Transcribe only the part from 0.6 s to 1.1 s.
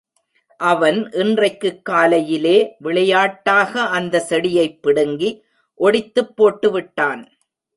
அவன்